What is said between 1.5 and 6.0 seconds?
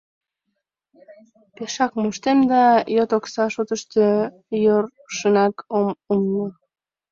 —Пешак моштем да... йот окса шотышто йӧршынак ом